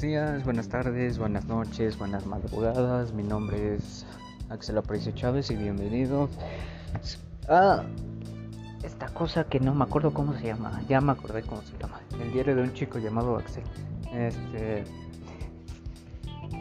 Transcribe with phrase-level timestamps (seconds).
[0.00, 3.12] Días, buenas tardes, buenas noches, buenas madrugadas.
[3.12, 4.06] Mi nombre es
[4.48, 6.30] Axel Aparicio Chávez y bienvenido
[7.50, 7.84] a
[8.82, 10.80] esta cosa que no me acuerdo cómo se llama.
[10.88, 12.00] Ya me acordé cómo se llama.
[12.18, 13.62] El diario de un chico llamado Axel.
[14.14, 14.84] Este,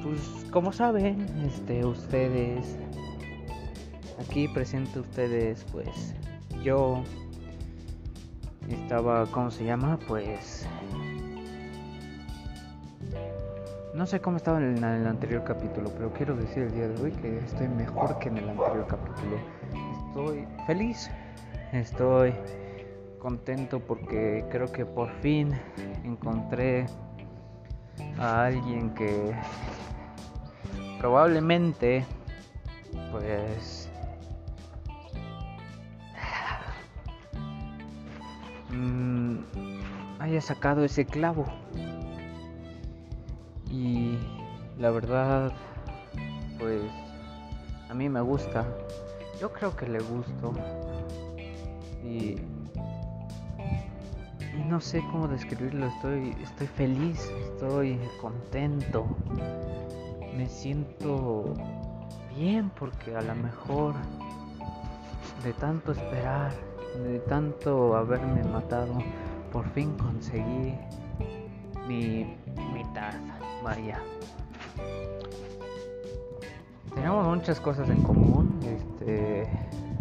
[0.04, 2.78] pues como saben, este, ustedes
[4.20, 6.14] aquí presento ustedes, pues
[6.62, 7.04] yo
[8.68, 9.98] estaba, ¿cómo se llama?
[10.10, 10.68] Pues
[13.94, 17.12] no sé cómo estaba en el, anterior capítulo, pero quiero decir el día de hoy
[17.12, 19.38] que estoy mejor que en el anterior capítulo.
[20.08, 21.10] Estoy feliz,
[21.72, 22.34] estoy
[23.20, 25.52] contento porque creo que por fin
[26.04, 26.86] encontré
[28.20, 29.36] a alguien que
[31.00, 32.06] probablemente
[33.12, 33.90] pues
[38.70, 39.40] mm,
[40.20, 41.46] haya sacado ese clavo
[43.70, 44.18] y
[44.78, 45.52] la verdad
[46.58, 46.82] pues
[47.90, 48.66] a mí me gusta.
[49.40, 50.54] Yo creo que le gusto.
[52.04, 52.36] Y,
[54.68, 59.08] no sé cómo describirlo estoy estoy feliz estoy contento.
[60.36, 61.54] Me siento
[62.36, 63.96] bien porque a lo mejor
[65.44, 66.52] de tanto esperar
[67.04, 68.98] de tanto haberme matado
[69.52, 70.76] por fin conseguí
[71.88, 72.38] mi
[72.74, 74.00] mitad María.
[76.94, 78.60] Tenemos muchas cosas en común.
[78.64, 79.50] Este.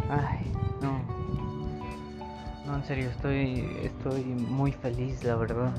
[0.09, 1.00] Ay, no.
[2.67, 3.67] No, en serio, estoy.
[3.83, 5.73] Estoy muy feliz, la verdad.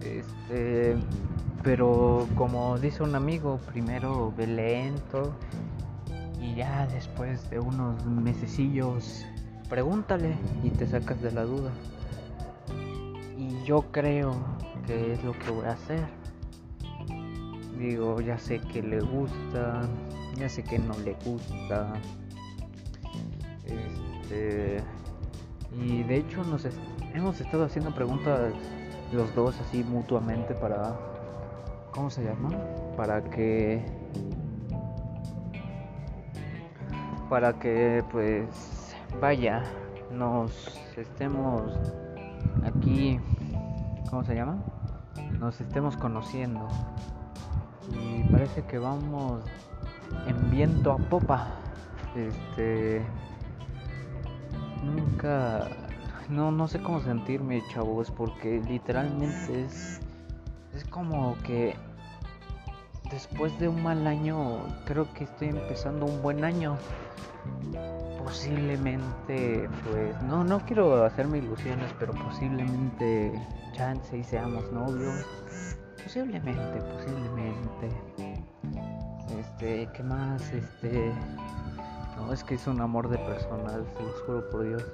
[0.00, 0.96] Este.
[1.62, 5.34] Pero como dice un amigo, primero ve lento.
[6.40, 9.26] Y ya después de unos mesecillos,
[9.68, 11.70] pregúntale y te sacas de la duda.
[13.36, 14.36] Y yo creo
[14.88, 16.06] qué es lo que voy a hacer.
[17.78, 19.82] Digo, ya sé que le gusta,
[20.36, 21.92] ya sé que no le gusta.
[23.66, 24.82] Este,
[25.78, 26.66] y de hecho nos
[27.14, 28.54] hemos estado haciendo preguntas
[29.12, 30.96] los dos así mutuamente para
[31.92, 32.50] ¿cómo se llama?
[32.96, 33.84] Para que
[37.28, 39.62] para que pues vaya,
[40.10, 41.62] nos estemos
[42.64, 43.20] aquí
[44.10, 44.58] ¿cómo se llama?
[45.38, 46.68] Nos estemos conociendo.
[47.92, 49.42] Y parece que vamos
[50.26, 51.48] en viento a popa.
[52.14, 53.02] Este.
[54.82, 55.68] Nunca.
[56.28, 60.00] No, no sé cómo sentirme, chavos, porque literalmente es.
[60.74, 61.76] Es como que.
[63.10, 66.76] Después de un mal año, creo que estoy empezando un buen año.
[68.22, 70.22] Posiblemente, pues.
[70.24, 73.32] No, no quiero hacerme ilusiones, pero posiblemente
[73.72, 75.24] chance y seamos novios.
[76.02, 77.88] Posiblemente, posiblemente.
[79.38, 80.42] Este, ¿qué más?
[80.52, 81.12] Este.
[82.16, 84.84] No, es que es un amor de personal, se los juro por Dios.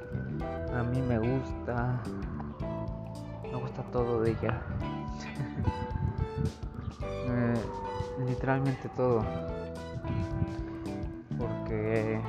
[0.72, 2.00] A mí me gusta.
[3.42, 4.62] Me gusta todo de ella.
[7.26, 7.54] Eh,
[8.26, 9.24] literalmente todo.
[11.38, 12.20] Porque.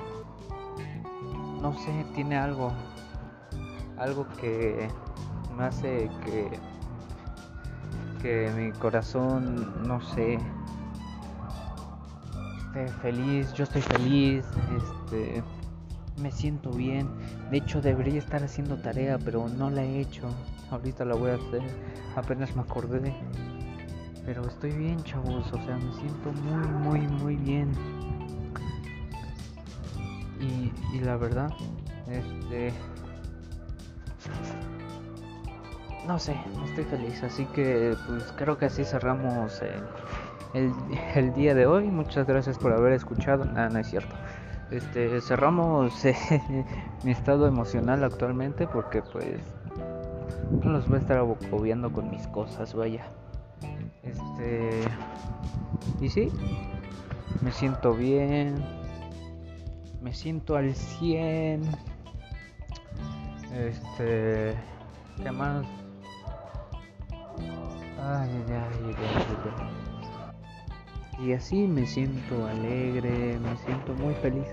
[1.61, 2.71] No sé, tiene algo.
[3.97, 4.89] Algo que
[5.57, 6.51] me hace que
[8.21, 10.39] que mi corazón no sé
[12.57, 14.45] esté feliz yo estoy feliz
[14.77, 15.43] este
[16.21, 17.07] me siento bien
[17.51, 20.27] de hecho debería estar haciendo tarea pero no la he hecho
[20.71, 21.61] ahorita la voy a hacer
[22.15, 23.13] apenas me acordé
[24.25, 26.31] pero estoy bien chavos o sea me siento
[26.83, 27.71] muy muy muy bien
[30.39, 31.49] y, y la verdad
[32.09, 32.73] este
[36.07, 36.35] no sé,
[36.65, 37.23] estoy feliz.
[37.23, 39.61] Así que pues creo que así cerramos
[40.53, 41.85] el, día de hoy.
[41.85, 43.45] Muchas gracias por haber escuchado.
[43.45, 44.15] Nada, no es cierto.
[44.71, 46.15] Este, cerramos eh,
[47.03, 49.39] mi estado emocional actualmente porque pues
[50.63, 53.05] no los voy a estar abocobiando con mis cosas, vaya.
[54.05, 54.81] Este,
[55.99, 56.31] y sí,
[57.41, 58.55] me siento bien.
[60.01, 61.63] Me siento al 100.
[63.53, 64.53] Este,
[65.17, 65.65] ¿qué más?
[67.97, 69.75] Ay, ay, ay,
[71.19, 74.47] y así me siento alegre, me siento muy feliz.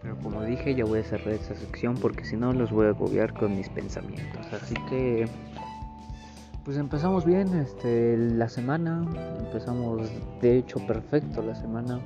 [0.00, 2.90] Pero como dije, ya voy a cerrar esta sección porque si no los voy a
[2.90, 4.46] agobiar con mis pensamientos.
[4.52, 5.28] Así que
[6.68, 9.02] pues empezamos bien este la semana,
[9.38, 10.06] empezamos
[10.42, 11.98] de hecho perfecto la semana.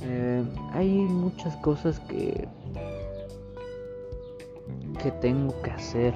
[0.00, 2.48] Eh, hay muchas cosas que
[5.00, 6.14] que tengo que hacer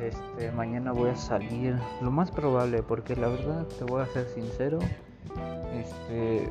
[0.00, 4.26] este, mañana voy a salir, lo más probable, porque la verdad te voy a ser
[4.30, 4.80] sincero,
[5.72, 6.50] este,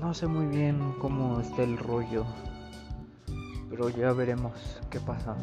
[0.00, 2.24] no sé muy bien cómo está el rollo,
[3.68, 4.52] pero ya veremos
[4.90, 5.34] qué pasa.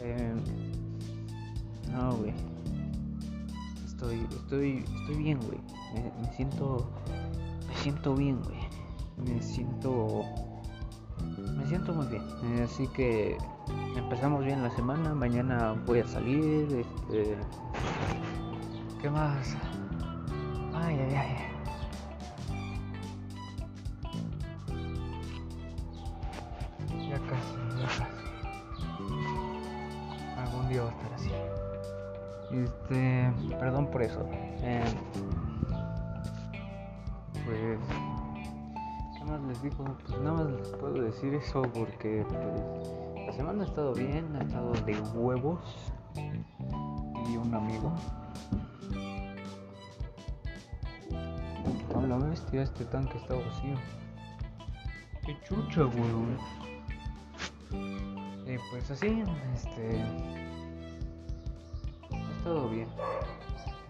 [0.00, 0.34] Eh,
[1.92, 2.32] no, güey.
[3.86, 5.58] Estoy, estoy, estoy bien, güey.
[5.94, 6.90] Me, siento,
[7.68, 8.58] me siento bien, güey.
[9.16, 10.24] Me siento
[11.56, 12.22] me siento muy bien.
[12.44, 13.36] Eh, así que
[13.96, 15.14] empezamos bien la semana.
[15.14, 16.64] Mañana voy a salir.
[16.72, 17.36] Este,
[19.00, 19.56] ¿Qué más?
[20.74, 21.49] Ay, ay, ay.
[30.78, 31.32] A estar así.
[32.52, 34.24] Este, perdón por eso.
[34.32, 34.84] Eh,
[37.44, 37.78] pues
[39.30, 39.84] más les digo?
[40.06, 44.42] Pues nada más les puedo decir eso porque pues, la semana ha estado bien, ha
[44.42, 45.60] estado de huevos
[46.16, 47.92] y un amigo.
[51.94, 53.74] A la bestia, este tanque está vacío.
[55.24, 56.38] Qué chucha, weón.
[58.46, 59.22] Y pues así,
[59.54, 60.49] este.
[62.50, 62.88] Estado bien.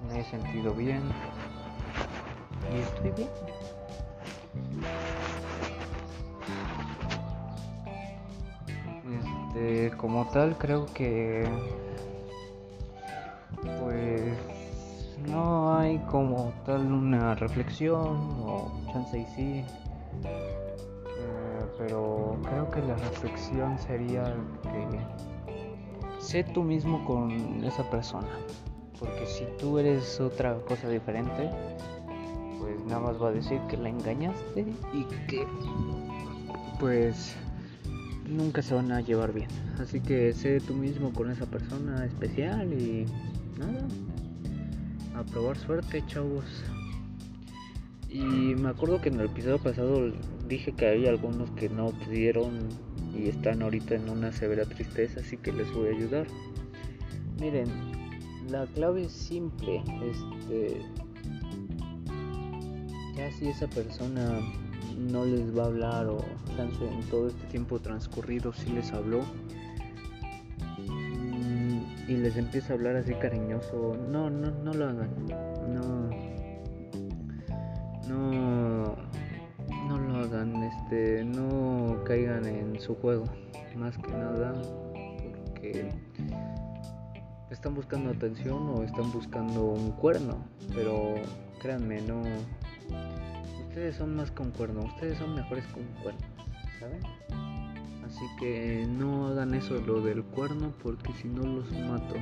[0.06, 1.00] Me he sentido bien.
[2.70, 3.28] Y estoy bien.
[9.48, 11.48] Este, como tal, creo que
[13.80, 14.36] pues
[15.26, 19.64] no hay como tal una reflexión o chance y sí.
[20.26, 24.34] Eh, pero creo que la reflexión sería
[24.64, 25.29] que
[26.20, 28.28] sé tú mismo con esa persona.
[28.98, 31.50] Porque si tú eres otra cosa diferente,
[32.58, 35.46] pues nada más va a decir que la engañaste y que
[36.78, 37.34] pues
[38.28, 39.48] nunca se van a llevar bien.
[39.80, 43.06] Así que sé tú mismo con esa persona especial y
[43.58, 43.86] nada.
[45.16, 46.44] A probar suerte, chavos.
[48.08, 50.12] Y me acuerdo que en el episodio pasado
[50.48, 52.68] dije que hay algunos que no pudieron
[53.14, 56.26] y están ahorita en una severa tristeza, así que les voy a ayudar.
[57.38, 57.68] Miren,
[58.50, 59.82] la clave es simple.
[60.02, 60.82] Este,
[63.16, 64.40] ya si esa persona
[64.96, 66.18] no les va a hablar o
[66.58, 69.20] en todo este tiempo transcurrido si les habló
[70.86, 75.10] mm, y les empieza a hablar así cariñoso, no, no, no lo hagan,
[75.72, 76.10] no,
[78.08, 78.69] no,
[80.30, 83.24] hagan, este, no caigan en su juego,
[83.76, 84.54] más que nada,
[85.44, 85.92] porque
[87.50, 90.44] están buscando atención o están buscando un cuerno,
[90.74, 91.14] pero
[91.60, 92.22] créanme, no
[93.68, 96.20] Ustedes son más con cuerno, ustedes son mejores con cuerno,
[96.80, 97.00] ¿saben?
[98.04, 102.16] Así que no hagan eso lo del cuerno porque si no los mato.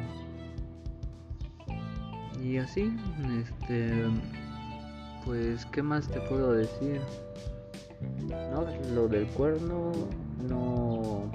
[2.44, 2.94] Y así,
[3.40, 4.04] este,
[5.24, 7.00] pues, ¿qué más te puedo decir?
[8.28, 9.92] No, lo del cuerno
[10.48, 11.30] no.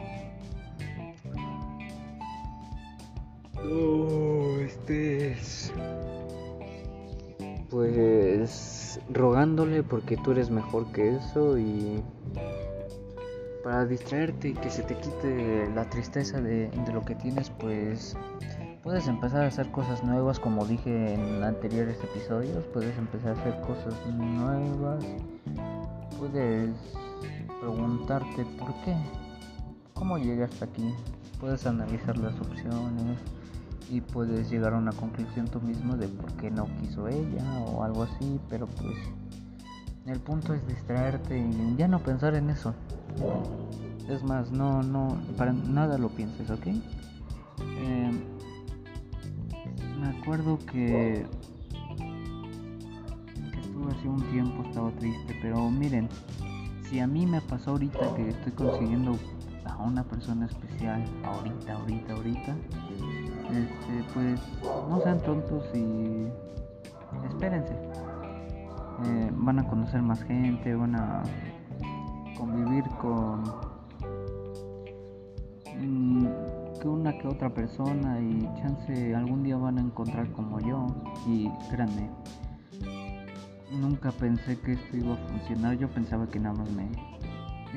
[3.63, 5.71] No, este es.
[7.69, 12.03] Pues rogándole porque tú eres mejor que eso y
[13.63, 18.15] para distraerte y que se te quite la tristeza de, lo que tienes, pues
[18.83, 23.61] puedes empezar a hacer cosas nuevas, como dije en anteriores episodios, puedes empezar a hacer
[23.61, 25.05] cosas nuevas,
[26.29, 26.75] puedes
[27.59, 28.95] preguntarte por qué,
[29.93, 30.93] cómo llegué hasta aquí,
[31.39, 33.17] puedes analizar las opciones,
[33.89, 37.83] y puedes llegar a una conclusión tú mismo de por qué no quiso ella o
[37.83, 38.95] algo así, pero pues
[40.05, 42.73] el punto es distraerte y ya no pensar en eso.
[44.09, 46.67] Es más, no, no, para nada lo pienses, ¿ok?
[47.77, 48.21] Em,
[49.99, 51.25] me acuerdo que,
[54.03, 56.09] hace un tiempo, estaba triste, pero miren,
[56.89, 59.17] si a mí me pasó ahorita que estoy consiguiendo
[59.65, 62.55] a una persona especial, ahorita, ahorita, ahorita,
[63.49, 64.41] este, pues
[64.89, 66.27] no sean tontos y
[67.29, 67.73] espérense.
[69.05, 71.23] Eh, van a conocer más gente, van a
[72.37, 73.41] convivir con
[75.79, 76.27] mm,
[76.81, 80.87] que una que otra persona y chance algún día van a encontrar como yo
[81.25, 82.09] y créanme
[83.73, 86.87] nunca pensé que esto iba a funcionar yo pensaba que nada más me,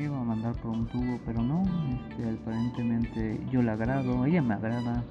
[0.01, 1.63] iba a mandar por un tubo pero no
[2.11, 5.03] este, aparentemente yo le agrado ella me agrada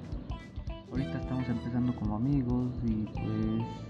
[0.90, 3.86] ahorita estamos empezando como amigos y pues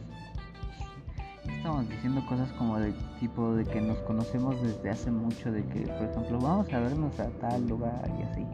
[1.66, 5.80] estamos diciendo cosas como de tipo de que nos conocemos desde hace mucho, de que
[5.80, 8.46] por ejemplo vamos a vernos a tal lugar y así.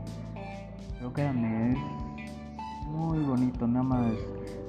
[0.98, 4.12] Pero créanme, es muy bonito, nada más.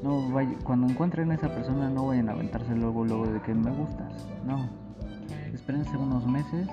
[0.03, 3.53] No vaya, cuando encuentren a esa persona no vayan a aventarse luego luego de que
[3.53, 4.27] me gustas.
[4.45, 4.69] No.
[5.53, 6.67] Espérense unos meses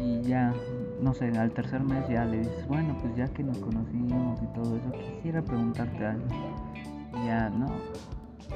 [0.00, 0.54] y ya,
[1.02, 4.46] no sé, al tercer mes ya le dices, bueno, pues ya que nos conocimos y
[4.54, 6.26] todo eso, quisiera preguntarte algo.
[7.22, 7.66] Y ya, no,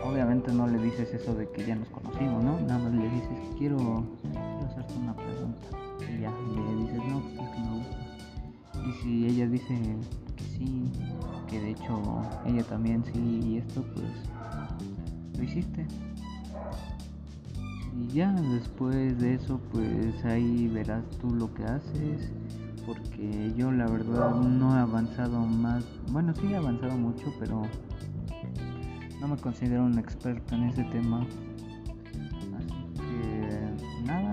[0.04, 2.60] obviamente no le dices eso de que ya nos conocimos, ¿no?
[2.60, 3.76] Nada más le dices, quiero,
[4.22, 5.68] quiero hacerte una pregunta.
[6.00, 8.88] Y ya, le dices, no, pues es que me gusta.
[8.88, 9.74] Y si ella dice
[10.36, 10.92] que sí,
[11.52, 12.00] que de hecho
[12.46, 14.06] ella también sí, y esto, pues
[15.36, 15.86] lo hiciste.
[17.94, 22.32] Y ya después de eso, pues ahí verás tú lo que haces.
[22.86, 25.84] Porque yo la verdad no he avanzado más.
[26.10, 27.62] Bueno, sí he avanzado mucho, pero
[29.20, 31.26] no me considero un experto en ese tema.
[32.56, 34.32] Así que nada,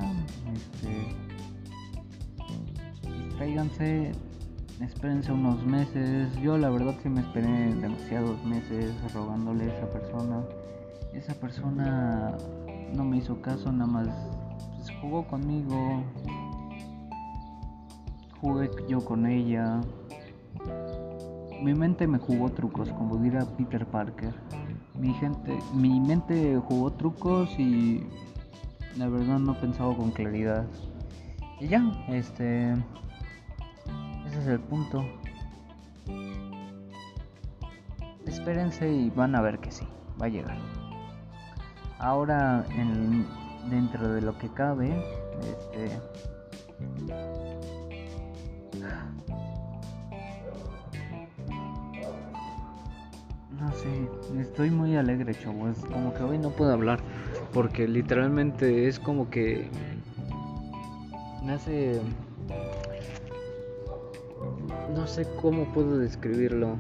[0.54, 1.16] este
[3.36, 4.14] tráiganse,
[4.82, 6.34] espérense unos meses.
[6.42, 10.44] Yo la verdad sí me esperé demasiados meses rogándole a esa persona.
[11.14, 12.38] Esa persona
[12.94, 14.08] no me hizo caso, nada más
[14.78, 16.04] pues, jugó conmigo.
[18.42, 19.82] Jugué yo con ella.
[21.62, 24.34] Mi mente me jugó trucos, como dirá Peter Parker.
[24.98, 28.06] Mi gente, mi mente jugó trucos y
[28.98, 30.66] la verdad no pensaba con claridad.
[31.60, 32.76] Y ya, este
[34.30, 35.04] ese es el punto.
[38.26, 39.88] Espérense y van a ver que sí,
[40.22, 40.58] va a llegar.
[41.98, 43.26] Ahora, en,
[43.70, 44.90] dentro de lo que cabe,
[45.42, 46.00] este.
[53.60, 55.78] No sé, estoy muy alegre, chavos.
[55.92, 57.00] Como que hoy no puedo hablar.
[57.54, 59.70] Porque literalmente es como que.
[61.44, 62.02] Me hace.
[64.94, 66.78] No sé cómo puedo describirlo.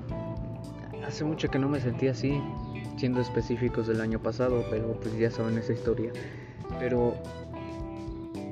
[1.05, 2.41] Hace mucho que no me sentía así
[2.97, 6.11] siendo específicos del año pasado, pero pues ya saben esa historia.
[6.79, 7.15] Pero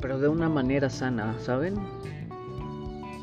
[0.01, 1.75] pero de una manera sana, ¿saben?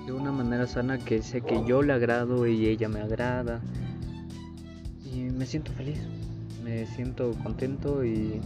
[0.07, 3.61] De una manera sana que sé que yo le agrado y ella me agrada.
[5.05, 6.01] Y me siento feliz,
[6.65, 8.41] me siento contento y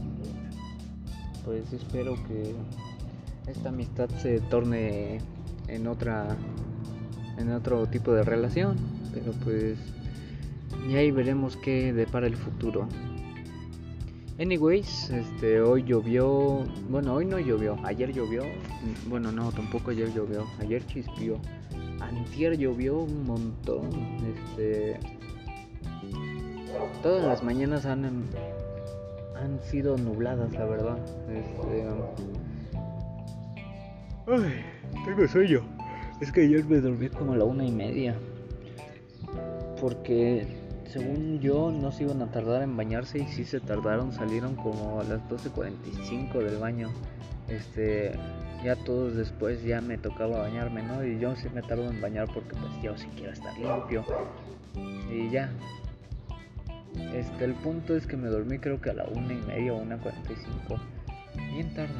[1.45, 2.54] pues espero que
[3.50, 5.18] esta amistad se torne
[5.68, 6.37] en otra
[7.38, 8.76] en otro tipo de relación,
[9.12, 9.78] pero pues
[10.88, 12.88] y ahí veremos qué depara el futuro.
[14.40, 18.42] Anyways, este, hoy llovió, bueno, hoy no llovió, ayer llovió,
[19.09, 21.40] bueno, no, tampoco ayer llovió, ayer chispió,
[22.00, 23.90] antier llovió un montón,
[24.33, 25.00] este,
[27.02, 28.04] todas las mañanas han,
[29.35, 31.88] han sido nubladas, la verdad, este,
[34.28, 34.64] ay,
[35.04, 35.62] tengo sueño,
[36.20, 38.16] es que ayer me dormí como a la una y media,
[39.80, 40.46] porque
[40.87, 45.00] según yo no se iban a tardar en bañarse y si se tardaron, salieron como
[45.00, 46.88] a las 12.45 del baño.
[47.48, 48.12] Este,
[48.64, 51.04] ya todos después ya me tocaba bañarme, ¿no?
[51.04, 54.04] Y yo sí me tardo en bañar porque pues yo sí quiero estar limpio.
[55.10, 55.50] Y ya.
[57.14, 59.76] Este, el punto es que me dormí creo que a la una y media o
[59.76, 60.80] una 45.
[61.52, 61.94] Bien tarde.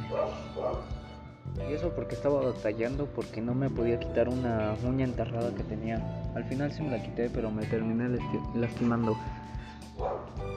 [1.69, 6.31] Y eso porque estaba batallando porque no me podía quitar una uña enterrada que tenía.
[6.35, 8.17] Al final sí me la quité, pero me terminé
[8.55, 9.17] lastimando.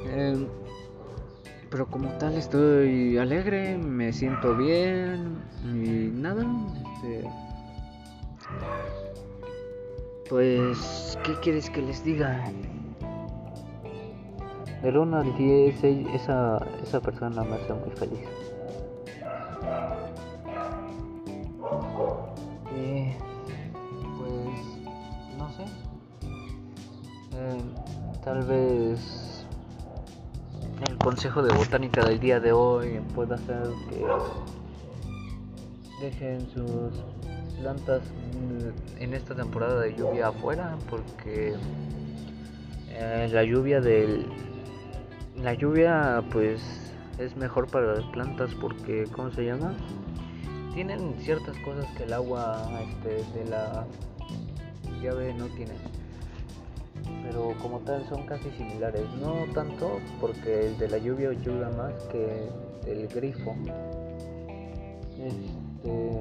[0.07, 0.47] Eh,
[1.71, 6.45] pero como tal estoy alegre, me siento bien y nada.
[6.95, 7.29] Este,
[10.29, 12.45] pues, ¿qué quieres que les diga?
[14.83, 15.85] Del 1 al 10,
[16.15, 18.42] esa, esa persona me hace muy feliz.
[28.25, 29.45] Tal vez
[30.89, 34.05] el consejo de botánica del día de hoy pueda hacer que
[36.01, 37.03] dejen sus
[37.61, 38.03] plantas
[38.99, 41.55] en esta temporada de lluvia afuera porque
[42.91, 44.27] eh, la lluvia del
[45.37, 46.61] la lluvia pues
[47.19, 49.75] es mejor para las plantas porque cómo se llama
[50.75, 53.85] tienen ciertas cosas que el agua este, de la
[55.03, 55.75] llave no tiene
[57.23, 59.05] pero como tal son casi similares.
[59.21, 62.49] No tanto porque el de la lluvia ayuda más que
[62.87, 63.55] el grifo.
[65.19, 66.21] Este,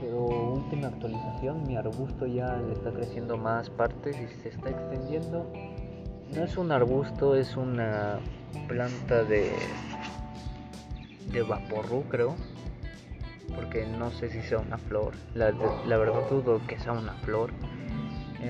[0.00, 5.50] pero última actualización, mi arbusto ya le está creciendo más partes y se está extendiendo.
[6.34, 8.18] No es un arbusto, es una
[8.66, 9.52] planta de
[11.32, 12.34] de vaporru, creo.
[13.54, 15.14] porque no sé si sea una flor.
[15.34, 15.52] La,
[15.86, 17.50] la verdad dudo que sea una flor.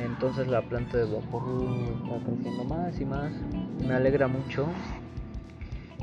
[0.03, 1.63] Entonces la planta de vaporru
[2.05, 3.33] está creciendo más y más.
[3.87, 4.67] Me alegra mucho.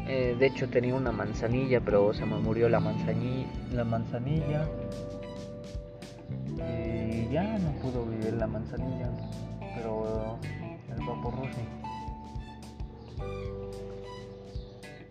[0.08, 3.48] Eh, de hecho tenía una manzanilla, pero se me murió la manzanilla.
[3.74, 4.66] La manzanilla.
[6.58, 9.10] Y ya no pudo vivir la manzanilla.
[9.76, 10.38] Pero
[10.90, 11.62] el vaporru sí.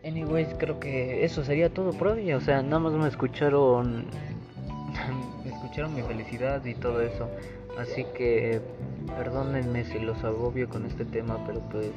[0.03, 2.33] Anyways, creo que eso sería todo por hoy.
[2.33, 4.07] O sea, nada más me escucharon.
[5.45, 7.29] me escucharon mi felicidad y todo eso.
[7.79, 8.61] Así que
[9.17, 11.91] perdónenme si los agobio con este tema, pero pues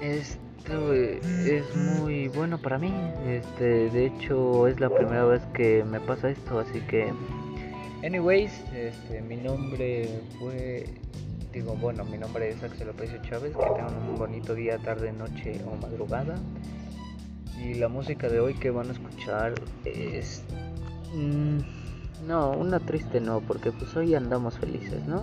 [0.00, 2.92] esto es muy bueno para mí.
[3.26, 7.12] Este, de hecho, es la primera vez que me pasa esto, así que
[8.04, 10.84] anyways, este mi nombre fue
[11.52, 15.60] digo, bueno, mi nombre es Axel López Chávez, que tengan un bonito día, tarde, noche
[15.66, 16.36] o madrugada.
[17.58, 20.42] Y la música de hoy que van a escuchar es
[21.12, 21.58] mmm,
[22.26, 25.22] no, una triste no, porque pues hoy andamos felices, ¿no?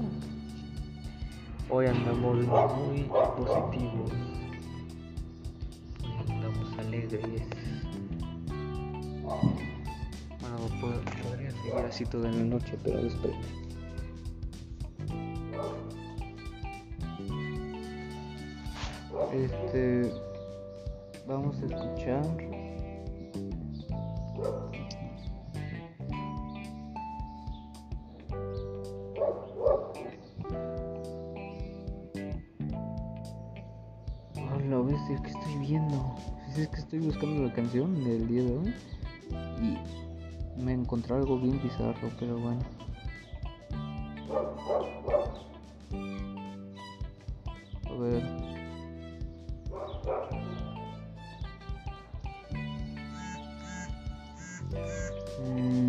[1.70, 3.04] Hoy andamos muy
[3.38, 4.12] positivos.
[6.04, 7.44] Hoy andamos alegres.
[10.40, 10.58] Bueno,
[11.22, 13.36] podría seguir así toda la noche, pero después.
[19.34, 20.14] Este.
[21.28, 22.57] Vamos a escuchar.
[36.98, 38.74] Estoy buscando la canción del día de hoy
[39.62, 42.60] y me encontré algo bien bizarro, pero bueno.
[47.86, 48.24] A ver.
[55.46, 55.87] Mm.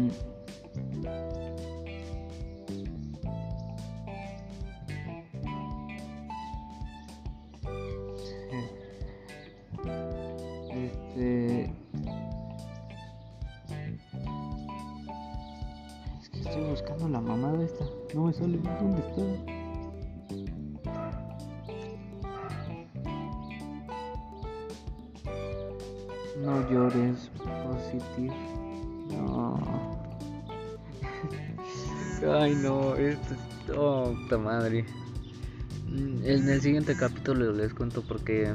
[16.99, 17.85] Buscando la mamada esta.
[18.15, 18.59] No me sale.
[18.59, 19.23] ¿Dónde está?
[26.41, 28.35] No llores, positive.
[29.11, 29.59] No.
[32.41, 33.77] Ay, no, esto es.
[33.77, 34.85] Oh, puta madre.
[35.87, 38.53] En el siguiente capítulo les cuento porque.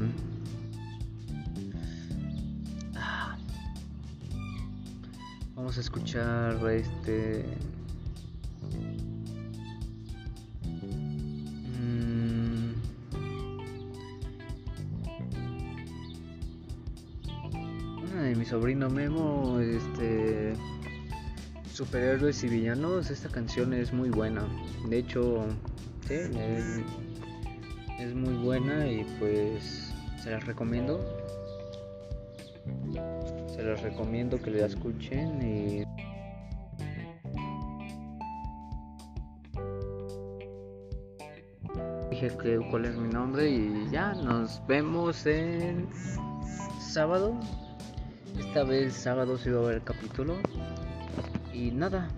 [5.56, 7.46] Vamos a escuchar este.
[18.54, 20.54] Sobrino Memo, este.
[21.74, 24.48] Superhéroes y villanos, esta canción es muy buena.
[24.90, 25.44] De hecho,
[26.08, 26.82] sí, es,
[28.00, 31.04] es muy buena y pues se las recomiendo.
[33.48, 35.84] Se les recomiendo que la escuchen y
[42.12, 45.88] dije que cuál es mi nombre y ya nos vemos en
[46.80, 47.36] sábado.
[48.40, 50.36] Esta vez sábado sí va a haber capítulo.
[51.54, 52.10] Y nada.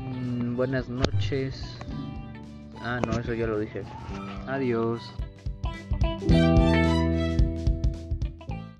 [0.00, 1.78] Mm, buenas noches.
[2.80, 3.82] Ah, no, eso ya lo dije.
[4.46, 5.02] Adiós.